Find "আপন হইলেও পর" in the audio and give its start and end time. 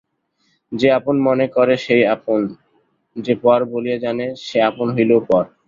4.69-5.43